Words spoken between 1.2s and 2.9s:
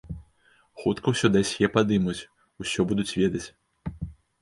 дасье падымуць, усё